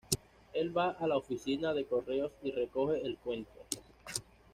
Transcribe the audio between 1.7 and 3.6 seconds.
de correos y recoge el cuento.